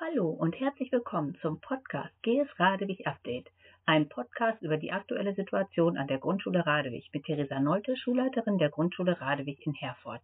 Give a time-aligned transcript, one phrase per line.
[0.00, 3.50] Hallo und herzlich willkommen zum Podcast GS Radewig Update,
[3.84, 8.68] ein Podcast über die aktuelle Situation an der Grundschule Radewig mit Theresa Nolte, Schulleiterin der
[8.68, 10.20] Grundschule Radewig in Herford.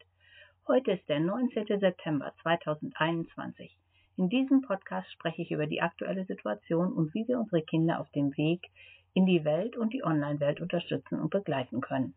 [0.69, 1.81] Heute ist der 19.
[1.81, 3.77] September 2021.
[4.17, 8.09] In diesem Podcast spreche ich über die aktuelle Situation und wie wir unsere Kinder auf
[8.13, 8.71] dem Weg
[9.13, 12.15] in die Welt und die Online-Welt unterstützen und begleiten können.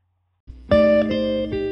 [0.70, 1.67] Der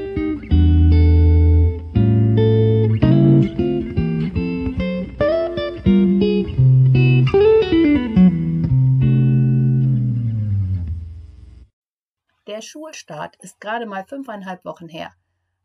[12.66, 15.14] Schulstart ist gerade mal fünfeinhalb Wochen her,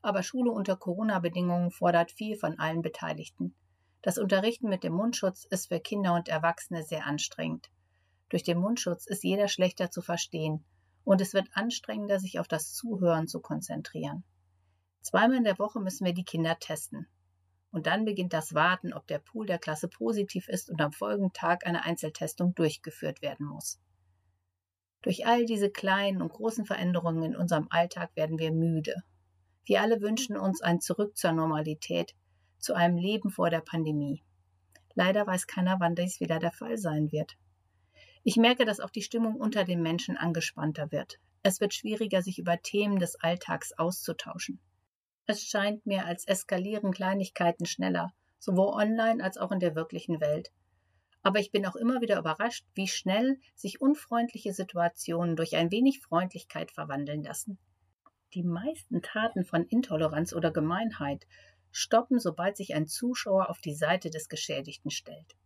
[0.02, 3.54] aber Schule unter Corona-Bedingungen fordert viel von allen Beteiligten.
[4.02, 7.70] Das Unterrichten mit dem Mundschutz ist für Kinder und Erwachsene sehr anstrengend.
[8.30, 10.64] Durch den Mundschutz ist jeder schlechter zu verstehen
[11.04, 14.24] und es wird anstrengender, sich auf das Zuhören zu konzentrieren.
[15.02, 17.06] Zweimal in der Woche müssen wir die Kinder testen.
[17.72, 21.32] Und dann beginnt das Warten, ob der Pool der Klasse positiv ist und am folgenden
[21.32, 23.80] Tag eine Einzeltestung durchgeführt werden muss.
[25.02, 28.94] Durch all diese kleinen und großen Veränderungen in unserem Alltag werden wir müde.
[29.64, 32.14] Wir alle wünschen uns ein Zurück zur Normalität,
[32.58, 34.22] zu einem Leben vor der Pandemie.
[34.94, 37.36] Leider weiß keiner, wann dies wieder der Fall sein wird.
[38.22, 41.18] Ich merke, dass auch die Stimmung unter den Menschen angespannter wird.
[41.42, 44.60] Es wird schwieriger, sich über Themen des Alltags auszutauschen.
[45.24, 50.50] Es scheint mir, als eskalieren Kleinigkeiten schneller, sowohl online als auch in der wirklichen Welt.
[51.22, 56.00] Aber ich bin auch immer wieder überrascht, wie schnell sich unfreundliche Situationen durch ein wenig
[56.00, 57.58] Freundlichkeit verwandeln lassen.
[58.34, 61.26] Die meisten Taten von Intoleranz oder Gemeinheit
[61.72, 65.36] stoppen, sobald sich ein Zuschauer auf die Seite des Geschädigten stellt.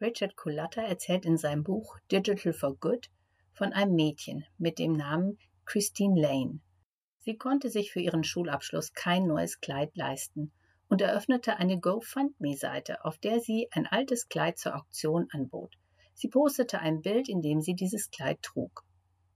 [0.00, 3.08] Richard Culatta erzählt in seinem Buch Digital for Good
[3.52, 6.60] von einem Mädchen mit dem Namen Christine Lane.
[7.18, 10.52] Sie konnte sich für ihren Schulabschluss kein neues Kleid leisten
[10.96, 15.74] und eröffnete eine GoFundMe-Seite, auf der sie ein altes Kleid zur Auktion anbot.
[16.14, 18.82] Sie postete ein Bild, in dem sie dieses Kleid trug.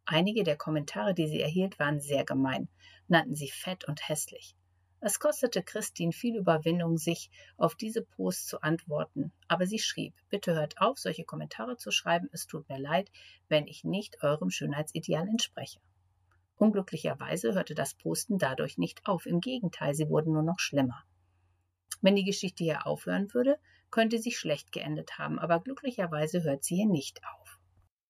[0.06, 2.70] Einige der Kommentare, die sie erhielt, waren sehr gemein,
[3.08, 4.56] nannten sie fett und hässlich.
[5.00, 10.54] Es kostete Christine viel Überwindung, sich auf diese Post zu antworten, aber sie schrieb, bitte
[10.54, 13.10] hört auf, solche Kommentare zu schreiben, es tut mir leid,
[13.48, 15.80] wenn ich nicht eurem Schönheitsideal entspreche.
[16.56, 21.04] Unglücklicherweise hörte das Posten dadurch nicht auf, im Gegenteil, sie wurden nur noch schlimmer.
[22.00, 23.58] Wenn die Geschichte hier aufhören würde,
[23.90, 27.58] könnte sie schlecht geendet haben, aber glücklicherweise hört sie hier nicht auf.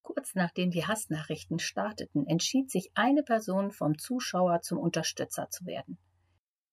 [0.02, 5.98] Kurz nachdem die Hassnachrichten starteten, entschied sich eine Person vom Zuschauer zum Unterstützer zu werden.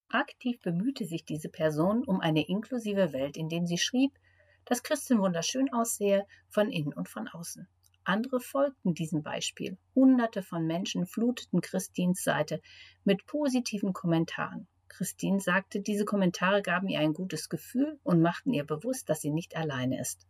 [0.10, 4.18] Aktiv bemühte sich diese Person um eine inklusive Welt, indem sie schrieb,
[4.66, 7.68] dass Christin wunderschön aussehe, von innen und von außen.
[8.04, 9.78] Andere folgten diesem Beispiel.
[9.94, 12.62] Hunderte von Menschen fluteten Christins Seite
[13.04, 14.68] mit positiven Kommentaren.
[14.90, 19.32] Christine sagte, diese Kommentare gaben ihr ein gutes Gefühl und machten ihr bewusst, dass sie
[19.32, 20.28] nicht alleine ist.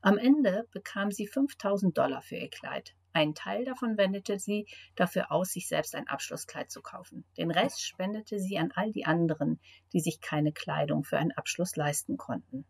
[0.00, 2.94] Am Ende bekam sie 5000 Dollar für ihr Kleid.
[3.14, 4.66] Einen Teil davon wendete sie
[4.96, 7.24] dafür aus, sich selbst ein Abschlusskleid zu kaufen.
[7.38, 9.60] Den Rest spendete sie an all die anderen,
[9.92, 12.66] die sich keine Kleidung für einen Abschluss leisten konnten.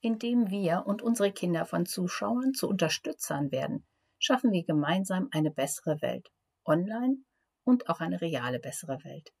[0.00, 3.84] Indem wir und unsere Kinder von Zuschauern zu Unterstützern werden,
[4.18, 6.30] schaffen wir gemeinsam eine bessere Welt,
[6.64, 7.16] online
[7.64, 9.32] und auch eine reale bessere Welt.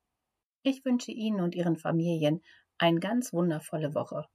[0.62, 2.42] Ich wünsche Ihnen und Ihren Familien
[2.76, 4.26] eine ganz wundervolle Woche.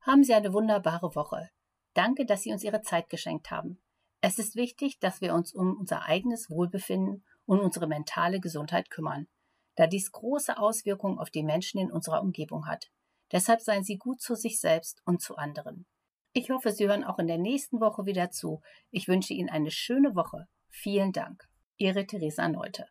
[0.00, 1.50] Haben Sie eine wunderbare Woche.
[1.92, 3.78] Danke, dass Sie uns Ihre Zeit geschenkt haben.
[4.22, 9.28] Es ist wichtig, dass wir uns um unser eigenes Wohlbefinden und unsere mentale Gesundheit kümmern
[9.78, 12.90] da dies große Auswirkungen auf die Menschen in unserer Umgebung hat.
[13.30, 15.86] Deshalb seien Sie gut zu sich selbst und zu anderen.
[16.32, 18.60] Ich hoffe, Sie hören auch in der nächsten Woche wieder zu.
[18.90, 20.48] Ich wünsche Ihnen eine schöne Woche.
[20.68, 21.48] Vielen Dank.
[21.76, 22.88] Ihre Theresa Neute.